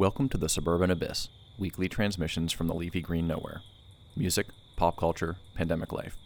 Welcome 0.00 0.30
to 0.30 0.38
the 0.38 0.48
Suburban 0.48 0.90
Abyss, 0.90 1.28
weekly 1.58 1.86
transmissions 1.86 2.54
from 2.54 2.68
the 2.68 2.74
leafy 2.74 3.02
green 3.02 3.26
nowhere. 3.26 3.60
Music, 4.16 4.46
pop 4.74 4.96
culture, 4.96 5.36
pandemic 5.54 5.92
life, 5.92 6.16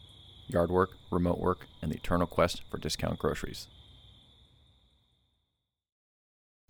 yard 0.47 0.71
work, 0.71 0.91
remote 1.11 1.41
work, 1.41 1.67
and 1.83 1.91
the 1.91 1.97
eternal 1.97 2.29
quest 2.29 2.63
for 2.71 2.79
discount 2.79 3.19
groceries. 3.19 3.67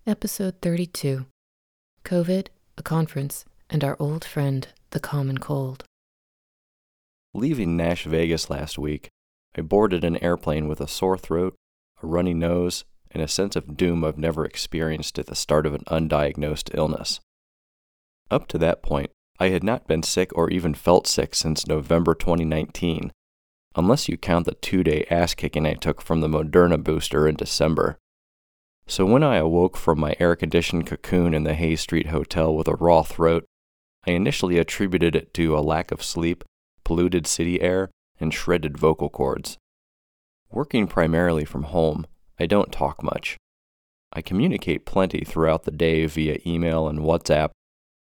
Episode 0.06 0.54
32 0.62 1.26
COVID, 2.06 2.46
a 2.78 2.82
conference, 2.82 3.44
and 3.68 3.84
our 3.84 3.98
old 3.98 4.24
friend, 4.24 4.68
the 4.88 4.98
common 4.98 5.36
cold. 5.36 5.84
Leaving 7.34 7.76
Nash 7.76 8.04
Vegas 8.06 8.48
last 8.48 8.78
week, 8.78 9.10
I 9.54 9.60
boarded 9.60 10.04
an 10.04 10.16
airplane 10.24 10.68
with 10.68 10.80
a 10.80 10.88
sore 10.88 11.18
throat, 11.18 11.54
a 12.02 12.06
runny 12.06 12.32
nose, 12.32 12.86
and 13.14 13.22
a 13.22 13.28
sense 13.28 13.54
of 13.54 13.76
doom 13.76 14.04
I've 14.04 14.18
never 14.18 14.44
experienced 14.44 15.18
at 15.18 15.26
the 15.26 15.36
start 15.36 15.64
of 15.64 15.74
an 15.74 15.84
undiagnosed 15.86 16.74
illness. 16.74 17.20
Up 18.30 18.48
to 18.48 18.58
that 18.58 18.82
point, 18.82 19.10
I 19.38 19.48
had 19.48 19.62
not 19.64 19.86
been 19.86 20.02
sick 20.02 20.36
or 20.36 20.50
even 20.50 20.74
felt 20.74 21.06
sick 21.06 21.34
since 21.34 21.66
November 21.66 22.14
2019, 22.14 23.12
unless 23.76 24.08
you 24.08 24.16
count 24.16 24.46
the 24.46 24.54
two 24.54 24.82
day 24.82 25.06
ass 25.10 25.34
kicking 25.34 25.66
I 25.66 25.74
took 25.74 26.00
from 26.02 26.20
the 26.20 26.28
Moderna 26.28 26.82
booster 26.82 27.28
in 27.28 27.36
December. 27.36 27.98
So 28.86 29.06
when 29.06 29.22
I 29.22 29.36
awoke 29.36 29.76
from 29.76 29.98
my 29.98 30.14
air 30.20 30.36
conditioned 30.36 30.86
cocoon 30.86 31.32
in 31.32 31.44
the 31.44 31.54
Hay 31.54 31.76
Street 31.76 32.08
Hotel 32.08 32.54
with 32.54 32.68
a 32.68 32.74
raw 32.74 33.02
throat, 33.02 33.44
I 34.06 34.10
initially 34.10 34.58
attributed 34.58 35.16
it 35.16 35.32
to 35.34 35.56
a 35.56 35.60
lack 35.60 35.90
of 35.90 36.02
sleep, 36.02 36.44
polluted 36.84 37.26
city 37.26 37.60
air, 37.62 37.90
and 38.20 38.32
shredded 38.32 38.76
vocal 38.76 39.08
cords. 39.08 39.56
Working 40.50 40.86
primarily 40.86 41.44
from 41.44 41.64
home, 41.64 42.06
I 42.38 42.46
don't 42.46 42.72
talk 42.72 43.02
much. 43.02 43.36
I 44.12 44.22
communicate 44.22 44.86
plenty 44.86 45.24
throughout 45.24 45.64
the 45.64 45.70
day 45.70 46.06
via 46.06 46.38
email 46.46 46.88
and 46.88 47.00
WhatsApp, 47.00 47.50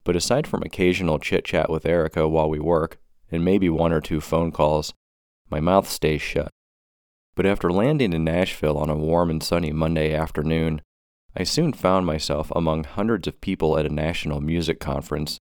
but 0.03 0.15
aside 0.15 0.47
from 0.47 0.63
occasional 0.63 1.19
chit 1.19 1.45
chat 1.45 1.69
with 1.69 1.85
Erica 1.85 2.27
while 2.27 2.49
we 2.49 2.59
work, 2.59 2.97
and 3.31 3.45
maybe 3.45 3.69
one 3.69 3.91
or 3.91 4.01
two 4.01 4.21
phone 4.21 4.51
calls, 4.51 4.93
my 5.49 5.59
mouth 5.59 5.87
stays 5.87 6.21
shut. 6.21 6.49
But 7.35 7.45
after 7.45 7.71
landing 7.71 8.13
in 8.13 8.23
Nashville 8.23 8.77
on 8.77 8.89
a 8.89 8.95
warm 8.95 9.29
and 9.29 9.41
sunny 9.41 9.71
Monday 9.71 10.13
afternoon, 10.13 10.81
I 11.35 11.43
soon 11.43 11.73
found 11.73 12.05
myself 12.05 12.51
among 12.55 12.83
hundreds 12.83 13.27
of 13.27 13.39
people 13.39 13.77
at 13.77 13.85
a 13.85 13.93
national 13.93 14.41
music 14.41 14.79
conference, 14.79 15.37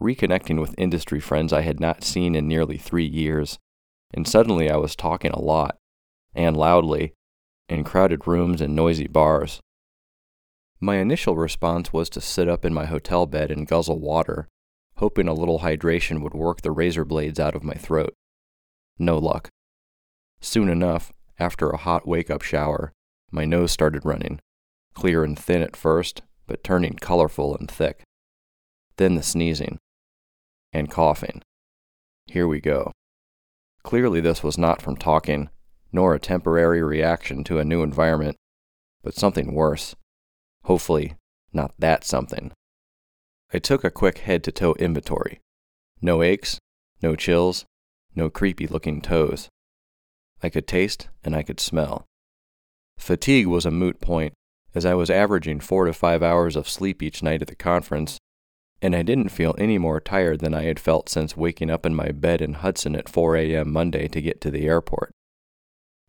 reconnecting 0.00 0.60
with 0.60 0.74
industry 0.76 1.20
friends 1.20 1.52
I 1.52 1.62
had 1.62 1.80
not 1.80 2.04
seen 2.04 2.34
in 2.34 2.48
nearly 2.48 2.76
three 2.76 3.06
years, 3.06 3.58
and 4.12 4.26
suddenly 4.26 4.70
I 4.70 4.76
was 4.76 4.96
talking 4.96 5.30
a 5.30 5.40
lot, 5.40 5.76
and 6.34 6.56
loudly, 6.56 7.12
in 7.68 7.84
crowded 7.84 8.26
rooms 8.26 8.60
and 8.60 8.74
noisy 8.74 9.06
bars. 9.06 9.60
My 10.80 10.96
initial 10.96 11.36
response 11.36 11.92
was 11.92 12.08
to 12.10 12.20
sit 12.20 12.48
up 12.48 12.64
in 12.64 12.72
my 12.72 12.86
hotel 12.86 13.26
bed 13.26 13.50
and 13.50 13.66
guzzle 13.66 13.98
water, 13.98 14.48
hoping 14.96 15.28
a 15.28 15.34
little 15.34 15.60
hydration 15.60 16.22
would 16.22 16.34
work 16.34 16.62
the 16.62 16.70
razor 16.70 17.04
blades 17.04 17.40
out 17.40 17.54
of 17.54 17.64
my 17.64 17.74
throat. 17.74 18.14
No 18.98 19.18
luck. 19.18 19.48
Soon 20.40 20.68
enough, 20.68 21.12
after 21.38 21.70
a 21.70 21.76
hot 21.76 22.06
wake 22.06 22.30
up 22.30 22.42
shower, 22.42 22.92
my 23.30 23.44
nose 23.44 23.72
started 23.72 24.04
running, 24.04 24.40
clear 24.94 25.24
and 25.24 25.38
thin 25.38 25.62
at 25.62 25.76
first, 25.76 26.22
but 26.46 26.64
turning 26.64 26.94
colorful 26.94 27.56
and 27.56 27.70
thick. 27.70 28.02
Then 28.96 29.14
the 29.14 29.22
sneezing. 29.22 29.78
And 30.72 30.90
coughing. 30.90 31.42
Here 32.26 32.46
we 32.46 32.60
go. 32.60 32.92
Clearly, 33.82 34.20
this 34.20 34.42
was 34.42 34.58
not 34.58 34.82
from 34.82 34.96
talking, 34.96 35.50
nor 35.92 36.14
a 36.14 36.20
temporary 36.20 36.82
reaction 36.82 37.44
to 37.44 37.58
a 37.58 37.64
new 37.64 37.82
environment, 37.82 38.36
but 39.02 39.14
something 39.14 39.54
worse. 39.54 39.94
Hopefully, 40.64 41.14
not 41.52 41.72
that 41.78 42.04
something. 42.04 42.52
I 43.52 43.58
took 43.58 43.84
a 43.84 43.90
quick 43.90 44.18
head 44.18 44.44
to 44.44 44.52
toe 44.52 44.74
inventory. 44.78 45.40
No 46.02 46.22
aches, 46.22 46.58
no 47.02 47.16
chills, 47.16 47.64
no 48.14 48.28
creepy 48.28 48.66
looking 48.66 49.00
toes. 49.00 49.48
I 50.42 50.50
could 50.50 50.66
taste 50.66 51.08
and 51.24 51.34
I 51.34 51.42
could 51.42 51.60
smell. 51.60 52.04
Fatigue 52.98 53.46
was 53.46 53.64
a 53.64 53.70
moot 53.70 54.00
point, 54.00 54.34
as 54.74 54.84
I 54.84 54.94
was 54.94 55.10
averaging 55.10 55.60
four 55.60 55.86
to 55.86 55.92
five 55.92 56.22
hours 56.22 56.56
of 56.56 56.68
sleep 56.68 57.02
each 57.02 57.22
night 57.22 57.42
at 57.42 57.48
the 57.48 57.54
conference, 57.54 58.18
and 58.82 58.94
I 58.94 59.02
didn't 59.02 59.30
feel 59.30 59.54
any 59.58 59.78
more 59.78 60.00
tired 60.00 60.40
than 60.40 60.54
I 60.54 60.64
had 60.64 60.78
felt 60.78 61.08
since 61.08 61.36
waking 61.36 61.70
up 61.70 61.86
in 61.86 61.94
my 61.94 62.12
bed 62.12 62.40
in 62.40 62.54
Hudson 62.54 62.94
at 62.94 63.08
4 63.08 63.36
a.m. 63.36 63.72
Monday 63.72 64.08
to 64.08 64.20
get 64.20 64.40
to 64.42 64.50
the 64.50 64.66
airport. 64.66 65.10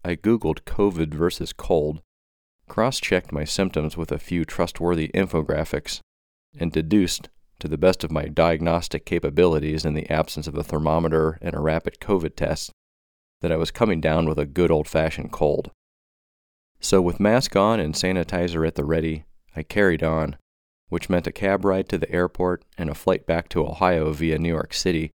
I 0.04 0.16
Googled 0.16 0.62
COVID 0.62 1.14
versus 1.14 1.52
cold, 1.52 2.02
cross 2.70 3.00
checked 3.00 3.34
my 3.34 3.44
symptoms 3.44 3.98
with 3.98 4.12
a 4.12 4.18
few 4.18 4.46
trustworthy 4.46 5.10
infographics, 5.14 6.00
and 6.58 6.72
deduced, 6.72 7.30
to 7.60 7.68
the 7.68 7.78
best 7.78 8.06
of 8.06 8.12
my 8.12 8.26
diagnostic 8.26 9.06
capabilities 9.06 9.84
in 9.84 9.94
the 9.94 10.10
absence 10.10 10.48
of 10.48 10.56
a 10.56 10.64
thermometer 10.64 11.38
and 11.42 11.54
a 11.54 11.60
rapid 11.60 12.00
COVID 12.00 12.36
test, 12.36 12.72
that 13.42 13.52
I 13.52 13.58
was 13.58 13.72
coming 13.72 14.00
down 14.00 14.28
with 14.28 14.40
a 14.40 14.46
good 14.46 14.72
old 14.72 14.88
fashioned 14.88 15.32
cold. 15.34 15.72
So, 16.80 17.02
with 17.02 17.20
mask 17.20 17.58
on 17.58 17.82
and 17.82 17.94
sanitizer 17.94 18.66
at 18.66 18.76
the 18.76 18.86
ready, 18.86 19.26
I 19.54 19.64
carried 19.64 20.02
on, 20.02 20.38
which 20.88 21.10
meant 21.10 21.28
a 21.28 21.34
cab 21.34 21.66
ride 21.66 21.90
to 21.90 21.98
the 21.98 22.10
airport 22.10 22.64
and 22.78 22.90
a 22.90 22.96
flight 22.96 23.26
back 23.26 23.50
to 23.50 23.68
Ohio 23.68 24.14
via 24.14 24.40
New 24.40 24.50
York 24.50 24.74
City, 24.74 25.12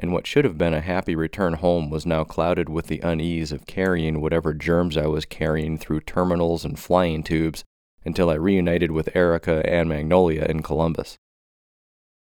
and 0.00 0.12
what 0.12 0.26
should 0.26 0.46
have 0.46 0.56
been 0.56 0.72
a 0.72 0.80
happy 0.80 1.14
return 1.14 1.52
home 1.52 1.90
was 1.90 2.06
now 2.06 2.24
clouded 2.24 2.70
with 2.70 2.86
the 2.86 3.00
unease 3.00 3.52
of 3.52 3.66
carrying 3.66 4.18
whatever 4.18 4.54
germs 4.54 4.96
I 4.96 5.06
was 5.06 5.26
carrying 5.26 5.76
through 5.76 6.00
terminals 6.00 6.64
and 6.64 6.78
flying 6.78 7.22
tubes 7.22 7.64
until 8.02 8.30
I 8.30 8.34
reunited 8.34 8.90
with 8.90 9.14
Erica 9.14 9.62
and 9.68 9.90
Magnolia 9.90 10.46
in 10.46 10.62
Columbus. 10.62 11.18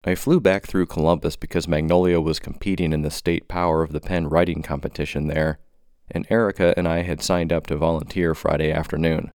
I 0.03 0.13
flew 0.13 0.39
back 0.39 0.67
through 0.67 0.85
Columbus 0.85 1.35
because 1.35 1.67
Magnolia 1.67 2.21
was 2.21 2.39
competing 2.39 2.93
in 2.93 3.01
the 3.01 3.09
state 3.09 3.47
power 3.47 3.81
of 3.81 3.93
the 3.93 3.99
pen 3.99 4.27
writing 4.29 4.61
competition 4.61 5.25
there, 5.25 5.57
and 6.11 6.27
Erica 6.29 6.75
and 6.77 6.87
I 6.87 7.01
had 7.01 7.23
signed 7.23 7.51
up 7.51 7.65
to 7.67 7.77
volunteer 7.77 8.35
Friday 8.35 8.71
afternoon. 8.71 9.31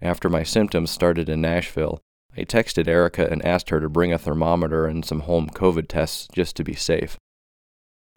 After 0.00 0.30
my 0.30 0.44
symptoms 0.44 0.92
started 0.92 1.28
in 1.28 1.40
Nashville, 1.40 2.00
I 2.36 2.42
texted 2.42 2.86
Erica 2.86 3.28
and 3.28 3.44
asked 3.44 3.70
her 3.70 3.80
to 3.80 3.88
bring 3.88 4.12
a 4.12 4.18
thermometer 4.18 4.86
and 4.86 5.04
some 5.04 5.20
home 5.20 5.48
COVID 5.50 5.88
tests 5.88 6.28
just 6.32 6.54
to 6.56 6.62
be 6.62 6.74
safe. 6.74 7.18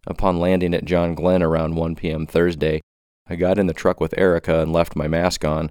Upon 0.08 0.40
landing 0.40 0.74
at 0.74 0.86
John 0.86 1.16
Glenn 1.16 1.44
around 1.44 1.76
1 1.76 1.96
p.m. 1.96 2.26
Thursday, 2.26 2.80
I 3.28 3.36
got 3.36 3.60
in 3.60 3.68
the 3.68 3.74
truck 3.74 4.00
with 4.00 4.18
Erica 4.18 4.62
and 4.62 4.72
left 4.72 4.96
my 4.96 5.10
mask 5.10 5.44
on, 5.44 5.70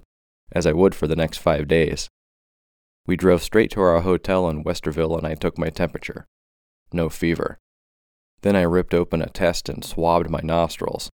as 0.51 0.67
I 0.67 0.73
would 0.73 0.93
for 0.93 1.07
the 1.07 1.15
next 1.15 1.37
five 1.37 1.67
days. 1.67 2.07
We 3.07 3.15
drove 3.15 3.41
straight 3.41 3.71
to 3.71 3.81
our 3.81 3.99
hotel 4.01 4.47
in 4.47 4.63
Westerville 4.63 5.17
and 5.17 5.25
I 5.25 5.33
took 5.33 5.57
my 5.57 5.69
temperature. 5.69 6.27
No 6.93 7.09
fever. 7.09 7.57
Then 8.41 8.55
I 8.55 8.61
ripped 8.61 8.93
open 8.93 9.23
a 9.23 9.29
test 9.29 9.69
and 9.69 9.83
swabbed 9.83 10.29
my 10.29 10.41
nostrils. 10.43 11.09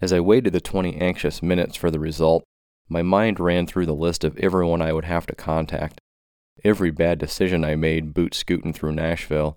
As 0.00 0.12
I 0.12 0.18
waited 0.18 0.52
the 0.52 0.60
20 0.60 0.96
anxious 0.96 1.40
minutes 1.40 1.76
for 1.76 1.90
the 1.90 2.00
result, 2.00 2.42
my 2.88 3.02
mind 3.02 3.38
ran 3.38 3.66
through 3.66 3.86
the 3.86 3.94
list 3.94 4.24
of 4.24 4.36
everyone 4.38 4.82
I 4.82 4.92
would 4.92 5.04
have 5.04 5.26
to 5.26 5.36
contact. 5.36 6.00
Every 6.64 6.90
bad 6.90 7.18
decision 7.18 7.64
I 7.64 7.76
made 7.76 8.12
boot 8.12 8.34
scooting 8.34 8.72
through 8.72 8.92
Nashville, 8.92 9.56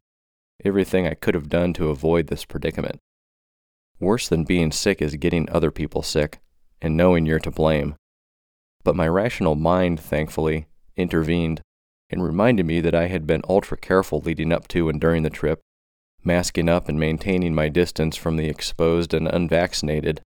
everything 0.64 1.08
I 1.08 1.14
could 1.14 1.36
have 1.36 1.50
done 1.50 1.74
to 1.74 1.90
avoid 1.90 2.28
this 2.28 2.46
predicament. 2.46 3.00
Worse 4.00 4.28
than 4.28 4.44
being 4.44 4.72
sick 4.72 5.02
is 5.02 5.16
getting 5.16 5.50
other 5.50 5.72
people 5.72 6.04
sick 6.04 6.40
and 6.82 6.96
knowing 6.96 7.26
you're 7.26 7.40
to 7.40 7.52
blame. 7.52 7.96
But 8.84 8.96
my 8.96 9.08
rational 9.08 9.56
mind, 9.56 10.00
thankfully, 10.00 10.68
intervened 10.96 11.62
and 12.10 12.24
reminded 12.24 12.66
me 12.66 12.80
that 12.82 12.96
I 12.96 13.08
had 13.08 13.28
been 13.28 13.42
ultra 13.50 13.78
careful 13.78 14.22
leading 14.22 14.52
up 14.52 14.68
to 14.70 14.90
and 14.90 15.02
during 15.02 15.24
the 15.24 15.30
trip, 15.30 15.62
masking 16.24 16.70
up 16.70 16.88
and 16.88 17.00
maintaining 17.00 17.54
my 17.54 17.70
distance 17.70 18.16
from 18.16 18.38
the 18.38 18.48
exposed 18.48 19.14
and 19.14 19.28
unvaccinated, 19.28 20.22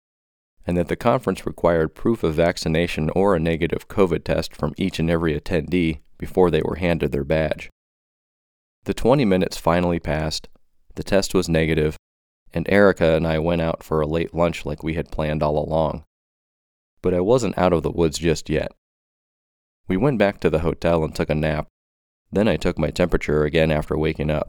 and 0.66 0.76
that 0.76 0.88
the 0.88 0.96
conference 0.96 1.44
required 1.44 1.94
proof 1.94 2.22
of 2.22 2.34
vaccination 2.34 3.10
or 3.10 3.34
a 3.34 3.40
negative 3.40 3.88
COVID 3.88 4.24
test 4.24 4.54
from 4.54 4.74
each 4.76 4.98
and 4.98 5.10
every 5.10 5.38
attendee 5.38 6.00
before 6.18 6.50
they 6.50 6.62
were 6.62 6.76
handed 6.76 7.10
their 7.10 7.24
badge. 7.24 7.68
The 8.84 8.94
20 8.94 9.24
minutes 9.24 9.56
finally 9.56 10.00
passed, 10.00 10.48
the 10.96 11.04
test 11.04 11.34
was 11.34 11.48
negative, 11.48 11.96
and 12.52 12.68
Erica 12.68 13.14
and 13.14 13.26
I 13.26 13.38
went 13.38 13.62
out 13.62 13.82
for 13.84 14.00
a 14.00 14.06
late 14.06 14.34
lunch 14.34 14.66
like 14.66 14.82
we 14.82 14.94
had 14.94 15.12
planned 15.12 15.42
all 15.42 15.56
along. 15.56 16.04
But 17.00 17.14
I 17.14 17.20
wasn't 17.20 17.56
out 17.56 17.72
of 17.72 17.82
the 17.82 17.92
woods 17.92 18.18
just 18.18 18.50
yet. 18.50 18.72
We 19.86 19.96
went 19.96 20.18
back 20.18 20.40
to 20.40 20.50
the 20.50 20.60
hotel 20.60 21.04
and 21.04 21.14
took 21.14 21.30
a 21.30 21.34
nap. 21.34 21.68
Then 22.32 22.48
I 22.48 22.56
took 22.56 22.78
my 22.78 22.90
temperature 22.90 23.44
again 23.44 23.70
after 23.70 23.96
waking 23.96 24.30
up 24.30 24.48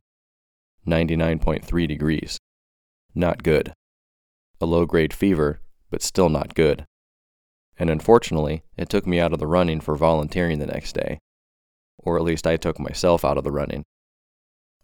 99.3 0.87 1.87
degrees. 1.87 2.37
Not 3.13 3.43
good. 3.43 3.73
A 4.59 4.65
low 4.65 4.85
grade 4.85 5.13
fever, 5.13 5.61
but 5.89 6.01
still 6.01 6.29
not 6.29 6.55
good. 6.55 6.85
And 7.77 7.89
unfortunately, 7.89 8.63
it 8.77 8.89
took 8.89 9.05
me 9.05 9.19
out 9.19 9.33
of 9.33 9.39
the 9.39 9.47
running 9.47 9.79
for 9.79 9.95
volunteering 9.95 10.59
the 10.59 10.67
next 10.67 10.93
day. 10.93 11.19
Or 11.97 12.17
at 12.17 12.23
least 12.23 12.47
I 12.47 12.57
took 12.57 12.79
myself 12.79 13.23
out 13.23 13.37
of 13.37 13.43
the 13.43 13.51
running. 13.51 13.83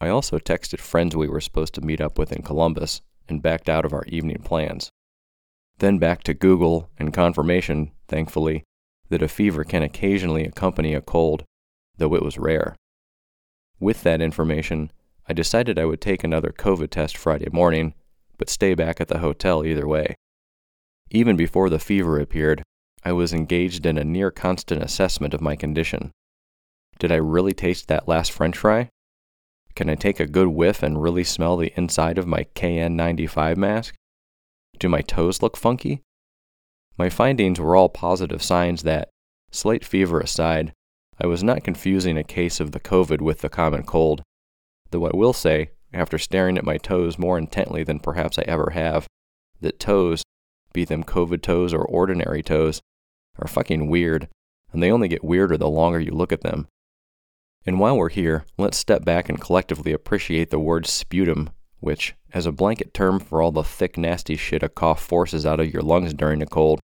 I 0.01 0.07
also 0.09 0.39
texted 0.39 0.79
friends 0.79 1.15
we 1.15 1.27
were 1.27 1.41
supposed 1.41 1.73
to 1.75 1.81
meet 1.81 1.99
up 1.99 2.17
with 2.17 2.31
in 2.31 2.41
Columbus 2.41 3.01
and 3.27 3.41
backed 3.41 3.69
out 3.69 3.85
of 3.85 3.93
our 3.93 4.05
evening 4.05 4.41
plans. 4.43 4.89
Then 5.79 5.97
back 5.97 6.23
to 6.23 6.33
Google 6.33 6.89
and 6.97 7.13
confirmation, 7.13 7.91
thankfully, 8.07 8.63
that 9.09 9.21
a 9.21 9.27
fever 9.27 9.63
can 9.63 9.83
occasionally 9.83 10.45
accompany 10.45 10.93
a 10.93 11.01
cold, 11.01 11.43
though 11.97 12.15
it 12.15 12.23
was 12.23 12.37
rare. 12.37 12.75
With 13.79 14.03
that 14.03 14.21
information, 14.21 14.91
I 15.27 15.33
decided 15.33 15.77
I 15.77 15.85
would 15.85 16.01
take 16.01 16.23
another 16.23 16.51
COVID 16.51 16.89
test 16.89 17.17
Friday 17.17 17.49
morning, 17.51 17.93
but 18.37 18.49
stay 18.49 18.73
back 18.73 18.99
at 18.99 19.09
the 19.09 19.19
hotel 19.19 19.65
either 19.65 19.87
way. 19.87 20.15
Even 21.11 21.35
before 21.35 21.69
the 21.69 21.79
fever 21.79 22.19
appeared, 22.19 22.63
I 23.03 23.11
was 23.13 23.33
engaged 23.33 23.85
in 23.85 23.97
a 23.97 24.03
near 24.03 24.31
constant 24.31 24.83
assessment 24.83 25.33
of 25.33 25.41
my 25.41 25.55
condition. 25.55 26.11
Did 26.99 27.11
I 27.11 27.15
really 27.15 27.53
taste 27.53 27.87
that 27.87 28.07
last 28.07 28.31
french 28.31 28.57
fry? 28.57 28.89
Can 29.75 29.89
I 29.89 29.95
take 29.95 30.19
a 30.19 30.27
good 30.27 30.47
whiff 30.47 30.83
and 30.83 31.01
really 31.01 31.23
smell 31.23 31.57
the 31.57 31.73
inside 31.75 32.17
of 32.17 32.27
my 32.27 32.45
KN95 32.55 33.57
mask? 33.57 33.95
Do 34.77 34.89
my 34.89 35.01
toes 35.01 35.41
look 35.41 35.57
funky? 35.57 36.01
My 36.97 37.09
findings 37.09 37.59
were 37.59 37.75
all 37.75 37.89
positive 37.89 38.43
signs 38.43 38.83
that, 38.83 39.09
slight 39.51 39.85
fever 39.85 40.19
aside, 40.19 40.73
I 41.21 41.27
was 41.27 41.43
not 41.43 41.63
confusing 41.63 42.17
a 42.17 42.23
case 42.23 42.59
of 42.59 42.71
the 42.71 42.79
COVID 42.79 43.21
with 43.21 43.39
the 43.39 43.49
common 43.49 43.83
cold. 43.83 44.21
Though 44.91 45.05
I 45.05 45.11
will 45.13 45.33
say, 45.33 45.71
after 45.93 46.17
staring 46.17 46.57
at 46.57 46.65
my 46.65 46.77
toes 46.77 47.17
more 47.17 47.37
intently 47.37 47.83
than 47.83 47.99
perhaps 47.99 48.39
I 48.39 48.43
ever 48.43 48.71
have, 48.71 49.07
that 49.61 49.79
toes, 49.79 50.23
be 50.73 50.85
them 50.85 51.03
COVID 51.03 51.41
toes 51.41 51.73
or 51.73 51.83
ordinary 51.83 52.41
toes, 52.41 52.81
are 53.37 53.47
fucking 53.47 53.89
weird, 53.89 54.27
and 54.71 54.81
they 54.81 54.91
only 54.91 55.07
get 55.07 55.23
weirder 55.23 55.57
the 55.57 55.69
longer 55.69 55.99
you 55.99 56.11
look 56.11 56.31
at 56.31 56.41
them. 56.41 56.67
And 57.69 57.79
while 57.79 57.95
we're 57.95 58.09
here, 58.09 58.45
let's 58.57 58.79
step 58.79 59.05
back 59.05 59.29
and 59.29 59.39
collectively 59.39 59.91
appreciate 59.91 60.49
the 60.49 60.57
word 60.57 60.87
sputum, 60.87 61.51
which, 61.79 62.15
as 62.33 62.47
a 62.47 62.51
blanket 62.51 62.95
term 62.95 63.19
for 63.19 63.43
all 63.43 63.51
the 63.51 63.63
thick, 63.63 63.95
nasty 63.95 64.35
shit 64.35 64.63
a 64.63 64.69
cough 64.69 65.03
forces 65.03 65.45
out 65.45 65.59
of 65.59 65.71
your 65.71 65.83
lungs 65.83 66.15
during 66.15 66.41
a 66.41 66.47
cold, 66.47 66.79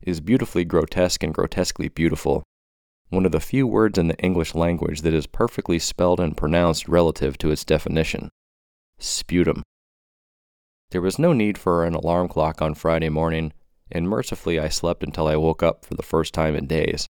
is 0.00 0.20
beautifully 0.20 0.64
grotesque 0.64 1.24
and 1.24 1.34
grotesquely 1.34 1.88
beautiful. 1.88 2.44
One 3.08 3.26
of 3.26 3.32
the 3.32 3.40
few 3.40 3.66
words 3.66 3.98
in 3.98 4.06
the 4.06 4.18
English 4.18 4.54
language 4.54 5.00
that 5.00 5.12
is 5.12 5.26
perfectly 5.26 5.80
spelled 5.80 6.20
and 6.20 6.36
pronounced 6.36 6.86
relative 6.86 7.36
to 7.38 7.50
its 7.50 7.64
definition 7.64 8.28
sputum. 9.00 9.64
There 10.92 11.02
was 11.02 11.18
no 11.18 11.32
need 11.32 11.58
for 11.58 11.84
an 11.84 11.94
alarm 11.94 12.28
clock 12.28 12.62
on 12.62 12.76
Friday 12.76 13.08
morning, 13.08 13.54
and 13.90 14.08
mercifully 14.08 14.60
I 14.60 14.68
slept 14.68 15.02
until 15.02 15.26
I 15.26 15.34
woke 15.34 15.64
up 15.64 15.84
for 15.84 15.96
the 15.96 16.04
first 16.04 16.32
time 16.32 16.54
in 16.54 16.68
days. 16.68 17.08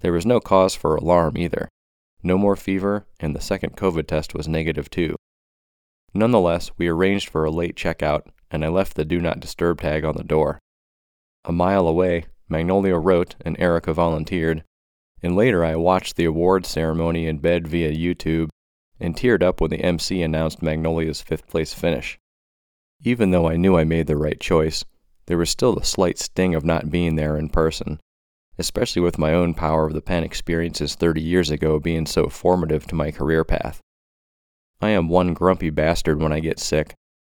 There 0.00 0.14
was 0.14 0.24
no 0.24 0.40
cause 0.40 0.74
for 0.74 0.96
alarm 0.96 1.36
either. 1.36 1.68
No 2.22 2.36
more 2.36 2.56
fever, 2.56 3.06
and 3.20 3.34
the 3.34 3.40
second 3.40 3.76
COVID 3.76 4.06
test 4.06 4.34
was 4.34 4.48
negative 4.48 4.90
too. 4.90 5.16
Nonetheless, 6.14 6.70
we 6.76 6.88
arranged 6.88 7.28
for 7.28 7.44
a 7.44 7.50
late 7.50 7.76
checkout, 7.76 8.22
and 8.50 8.64
I 8.64 8.68
left 8.68 8.96
the 8.96 9.04
Do 9.04 9.20
Not 9.20 9.40
Disturb 9.40 9.80
tag 9.80 10.04
on 10.04 10.16
the 10.16 10.24
door. 10.24 10.58
A 11.44 11.52
mile 11.52 11.86
away, 11.86 12.24
Magnolia 12.48 12.96
wrote 12.96 13.36
and 13.44 13.58
Erica 13.60 13.92
volunteered, 13.92 14.64
and 15.22 15.36
later 15.36 15.64
I 15.64 15.76
watched 15.76 16.16
the 16.16 16.24
awards 16.24 16.68
ceremony 16.68 17.26
in 17.26 17.38
bed 17.38 17.68
via 17.68 17.92
YouTube 17.92 18.48
and 19.00 19.14
teared 19.16 19.42
up 19.42 19.60
when 19.60 19.70
the 19.70 19.80
MC 19.80 20.22
announced 20.22 20.62
Magnolia's 20.62 21.20
fifth 21.20 21.46
place 21.46 21.72
finish. 21.72 22.18
Even 23.02 23.30
though 23.30 23.48
I 23.48 23.56
knew 23.56 23.76
I 23.76 23.84
made 23.84 24.08
the 24.08 24.16
right 24.16 24.40
choice, 24.40 24.84
there 25.26 25.38
was 25.38 25.50
still 25.50 25.74
the 25.74 25.84
slight 25.84 26.18
sting 26.18 26.54
of 26.54 26.64
not 26.64 26.90
being 26.90 27.14
there 27.14 27.36
in 27.36 27.48
person, 27.48 28.00
especially 28.58 29.00
with 29.00 29.18
my 29.18 29.32
own 29.32 29.54
power 29.54 29.86
of 29.86 29.92
the 29.92 30.00
pen 30.00 30.24
experiences 30.24 30.94
30 30.94 31.20
years 31.20 31.50
ago 31.50 31.78
being 31.78 32.06
so 32.06 32.28
formative 32.28 32.86
to 32.86 32.94
my 32.94 33.10
career 33.10 33.44
path. 33.44 33.80
I 34.80 34.90
am 34.90 35.08
one 35.08 35.34
grumpy 35.34 35.70
bastard 35.70 36.20
when 36.20 36.32
I 36.32 36.40
get 36.40 36.58
sick, 36.58 36.94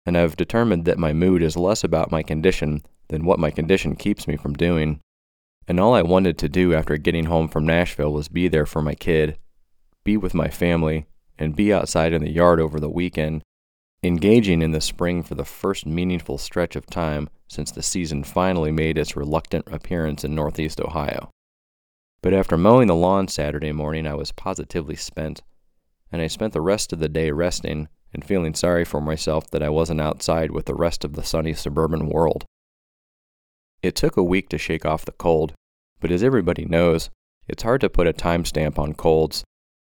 and 0.07 0.17
I've 0.17 0.37
determined 0.37 0.85
that 0.85 0.99
my 0.99 1.13
mood 1.13 1.43
is 1.43 1.57
less 1.57 1.85
about 1.85 2.11
my 2.11 2.23
condition 2.23 2.83
than 3.09 3.25
what 3.25 3.39
my 3.39 3.51
condition 3.51 3.97
keeps 3.97 4.29
me 4.29 4.37
from 4.37 4.55
doing. 4.55 5.01
And 5.67 5.79
all 5.79 5.95
I 5.95 6.03
wanted 6.03 6.39
to 6.39 6.49
do 6.49 6.75
after 6.75 6.97
getting 6.97 7.27
home 7.27 7.49
from 7.49 7.67
Nashville 7.67 8.13
was 8.13 8.29
be 8.29 8.49
there 8.49 8.67
for 8.67 8.83
my 8.83 8.95
kid, 8.95 9.39
be 10.05 10.17
with 10.17 10.35
my 10.35 10.49
family, 10.49 11.07
and 11.39 11.55
be 11.55 11.73
outside 11.73 12.13
in 12.13 12.23
the 12.23 12.31
yard 12.31 12.61
over 12.61 12.81
the 12.81 12.89
weekend, 12.89 13.43
engaging 14.03 14.63
in 14.63 14.71
the 14.71 14.81
spring 14.81 15.23
for 15.23 15.35
the 15.35 15.45
first 15.45 15.85
meaningful 15.85 16.39
stretch 16.39 16.77
of 16.77 16.87
time 16.87 17.29
since 17.49 17.71
the 17.71 17.83
season 17.83 18.23
finally 18.23 18.71
made 18.71 18.97
its 18.97 19.17
reluctant 19.17 19.67
appearance 19.71 20.25
in 20.25 20.35
Northeast 20.35 20.81
Ohio. 20.81 21.31
But 22.23 22.35
after 22.35 22.57
mowing 22.57 22.89
the 22.89 22.95
lawn 22.95 23.29
Saturday 23.29 23.73
morning, 23.73 24.07
I 24.07 24.15
was 24.15 24.33
positively 24.33 24.97
spent, 24.97 25.43
and 26.13 26.23
I 26.23 26.27
spent 26.27 26.53
the 26.53 26.61
rest 26.61 26.93
of 26.93 26.99
the 26.99 27.09
day 27.09 27.31
resting 27.31 27.89
and 28.13 28.25
feeling 28.25 28.55
sorry 28.55 28.85
for 28.85 29.01
myself 29.01 29.51
that 29.51 29.63
I 29.63 29.69
wasn't 29.69 30.01
outside 30.01 30.51
with 30.51 30.67
the 30.67 30.75
rest 30.75 31.05
of 31.05 31.15
the 31.15 31.23
sunny 31.23 31.53
suburban 31.53 32.09
world. 32.09 32.45
It 33.83 33.95
took 33.95 34.17
a 34.17 34.23
week 34.23 34.49
to 34.51 34.59
shake 34.59 34.85
off 34.85 35.05
the 35.05 35.13
cold, 35.13 35.55
but 36.01 36.11
as 36.11 36.23
everybody 36.23 36.65
knows, 36.65 37.11
it's 37.47 37.63
hard 37.63 37.81
to 37.83 37.91
put 37.91 38.07
a 38.07 38.13
timestamp 38.13 38.79
on 38.79 38.95
colds, 38.95 39.45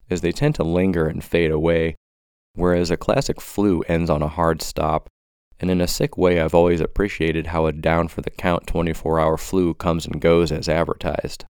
as 0.10 0.22
they 0.22 0.31
tend 0.31 0.56
to 0.56 0.64
linger 0.64 1.07
and 1.07 1.24
fade 1.24 1.52
away, 1.52 1.96
whereas 2.56 2.92
a 2.92 2.98
classic 2.98 3.39
flu 3.39 3.81
ends 3.88 4.09
on 4.09 4.21
a 4.21 4.27
hard 4.27 4.62
stop. 4.62 5.09
And 5.59 5.69
in 5.69 5.80
a 5.80 5.88
sick 5.88 6.18
way, 6.18 6.42
I've 6.42 6.56
always 6.56 6.81
appreciated 6.81 7.48
how 7.48 7.68
a 7.68 7.71
down 7.71 8.07
for 8.07 8.21
the 8.21 8.31
count 8.31 8.65
24 8.65 9.19
hour 9.19 9.38
flu 9.38 9.74
comes 9.74 10.06
and 10.07 10.19
goes 10.19 10.51
as 10.51 10.68
advertised. 10.68 11.45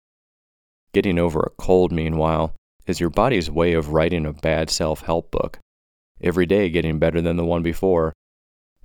Getting 0.92 1.18
over 1.18 1.40
a 1.40 1.62
cold, 1.62 1.92
meanwhile, 1.92 2.54
is 2.86 2.98
your 2.98 3.10
body's 3.10 3.50
way 3.50 3.74
of 3.74 3.92
writing 3.92 4.26
a 4.26 4.32
bad 4.32 4.68
self 4.68 5.02
help 5.02 5.30
book, 5.30 5.58
every 6.20 6.46
day 6.46 6.68
getting 6.68 6.98
better 6.98 7.20
than 7.20 7.36
the 7.36 7.44
one 7.44 7.62
before. 7.62 8.12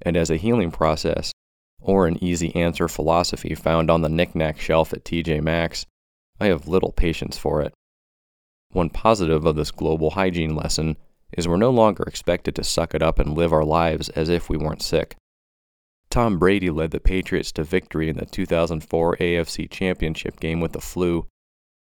And 0.02 0.16
as 0.16 0.30
a 0.30 0.38
healing 0.38 0.70
process, 0.70 1.32
or 1.82 2.08
an 2.08 2.24
easy 2.24 2.56
answer 2.56 2.88
philosophy 2.88 3.56
found 3.56 3.90
on 3.90 4.02
the 4.02 4.10
knickknack 4.10 4.60
shelf 4.60 4.94
at 4.94 5.04
TJ 5.04 5.42
Maxx, 5.42 5.86
I 6.40 6.48
have 6.48 6.68
little 6.68 6.92
patience 6.92 7.38
for 7.38 7.62
it. 7.62 7.74
One 8.72 8.90
positive 8.90 9.46
of 9.46 9.56
this 9.56 9.72
global 9.72 10.12
hygiene 10.12 10.56
lesson 10.56 10.98
is 11.34 11.48
we're 11.48 11.58
no 11.58 11.70
longer 11.70 12.04
expected 12.04 12.56
to 12.56 12.64
suck 12.64 12.94
it 12.94 13.02
up 13.02 13.20
and 13.20 13.38
live 13.38 13.54
our 13.54 13.64
lives 13.64 14.10
as 14.10 14.30
if 14.30 14.50
we 14.50 14.58
weren't 14.58 14.82
sick. 14.82 15.16
Tom 16.10 16.38
Brady 16.38 16.70
led 16.70 16.92
the 16.92 17.00
Patriots 17.00 17.52
to 17.54 17.64
victory 17.64 18.10
in 18.10 18.18
the 18.18 18.26
2004 18.26 19.18
AFC 19.18 19.70
Championship 19.70 20.40
game 20.40 20.60
with 20.60 20.74
the 20.74 20.82
flu, 20.82 21.28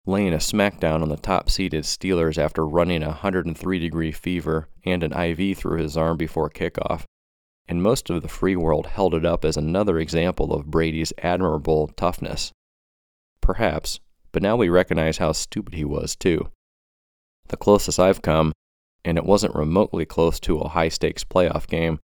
laying 0.07 0.33
a 0.33 0.39
smackdown 0.39 1.03
on 1.03 1.09
the 1.09 1.17
top 1.17 1.51
seeded 1.51 1.85
Steelers 1.85 2.39
after 2.39 2.67
running 2.67 3.03
a 3.03 3.09
103 3.09 3.79
degree 3.79 4.13
fever 4.13 4.69
and 4.85 5.03
an 5.03 5.13
IV 5.13 5.59
through 5.59 5.79
his 5.79 5.97
arm 5.97 6.17
before 6.17 6.49
kickoff 6.49 7.05
and 7.69 7.83
most 7.83 8.11
of 8.11 8.23
the 8.23 8.29
free 8.29 8.57
world 8.57 8.87
held 8.87 9.15
it 9.15 9.25
up 9.25 9.45
as 9.45 9.57
another 9.57 9.99
example 9.99 10.53
of 10.53 10.67
Brady's 10.67 11.13
admirable 11.19 11.89
toughness. 11.97 12.53
Perhaps, 13.41 14.01
but 14.31 14.43
now 14.43 14.57
we 14.57 14.69
recognize 14.69 15.19
how 15.19 15.33
stupid 15.33 15.75
he 15.75 15.85
was, 15.85 16.17
too. 16.17 16.51
The 17.49 17.57
closest 17.57 17.99
I've 17.99 18.23
come, 18.23 18.53
and 19.05 19.19
it 19.19 19.25
wasn't 19.25 19.55
remotely 19.55 20.05
close 20.05 20.39
to 20.41 20.59
a 20.59 20.69
high 20.69 20.89
stakes 20.89 21.25
playoff 21.25 21.67
game, 21.67 21.99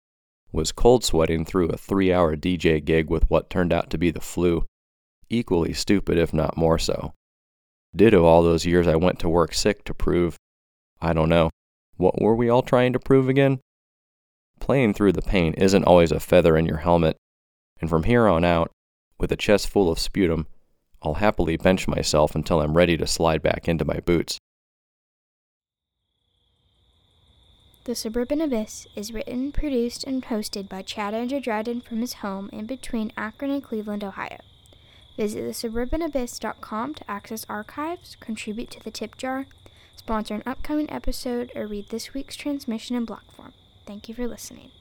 was 0.52 0.72
cold 0.72 1.04
sweating 1.04 1.46
through 1.46 1.70
a 1.70 1.78
three 1.78 2.14
hour 2.14 2.36
DJ 2.36 2.84
gig 2.84 3.10
with 3.10 3.30
what 3.30 3.50
turned 3.50 3.74
out 3.74 3.90
to 3.90 3.98
be 3.98 4.12
the 4.12 4.22
flu. 4.22 4.64
Equally 5.30 5.74
stupid, 5.74 6.18
if 6.18 6.34
not 6.34 6.58
more 6.58 6.80
so. 6.80 7.14
Ditto 7.96 8.26
all 8.26 8.44
those 8.44 8.66
years 8.66 8.88
I 8.88 8.96
went 8.96 9.20
to 9.20 9.30
work 9.30 9.54
sick 9.54 9.84
to 9.86 9.94
prove, 9.94 10.38
I 11.02 11.14
don't 11.14 11.30
know, 11.30 11.50
what 11.98 12.22
were 12.22 12.36
we 12.36 12.50
all 12.50 12.62
trying 12.62 12.94
to 12.94 13.00
prove 13.00 13.30
again? 13.30 13.60
Playing 14.60 14.94
through 14.94 15.14
the 15.14 15.22
pain 15.22 15.54
isn't 15.54 15.84
always 15.84 16.12
a 16.12 16.20
feather 16.20 16.58
in 16.58 16.66
your 16.66 16.78
helmet, 16.78 17.18
and 17.80 17.90
from 17.90 18.04
here 18.04 18.28
on 18.28 18.44
out, 18.44 18.72
with 19.18 19.32
a 19.32 19.38
chest 19.38 19.70
full 19.70 19.90
of 19.90 20.00
sputum, 20.00 20.48
I'll 21.02 21.16
happily 21.16 21.58
bench 21.58 21.88
myself 21.88 22.36
until 22.36 22.62
I'm 22.62 22.76
ready 22.76 22.98
to 22.98 23.08
slide 23.08 23.42
back 23.42 23.68
into 23.68 23.86
my 23.86 24.00
boots. 24.00 24.40
The 27.86 27.94
Suburban 27.94 28.42
Abyss 28.42 28.88
is 28.96 29.14
written, 29.14 29.52
produced, 29.52 30.06
and 30.06 30.24
hosted 30.24 30.68
by 30.68 30.82
Chad 30.82 31.14
Andrew 31.14 31.40
Dryden 31.40 31.82
from 31.82 32.02
his 32.02 32.14
home 32.14 32.50
in 32.52 32.66
between 32.66 33.12
Akron 33.16 33.52
and 33.52 33.64
Cleveland, 33.64 34.04
Ohio. 34.04 34.40
Visit 35.18 35.44
thesuburbanabyss.com 35.44 36.96
to 36.96 37.12
access 37.12 37.46
archives, 37.48 38.18
contribute 38.20 38.72
to 38.72 38.84
the 38.84 38.90
tip 38.90 39.16
jar, 39.18 39.46
sponsor 39.96 40.34
an 40.34 40.42
upcoming 40.48 40.90
episode, 40.90 41.52
or 41.56 41.68
read 41.68 41.90
this 41.90 42.12
week's 42.16 42.36
transmission 42.36 42.96
in 42.96 43.06
block 43.06 43.32
form. 43.32 43.54
Thank 43.86 44.10
you 44.10 44.16
for 44.16 44.28
listening. 44.28 44.72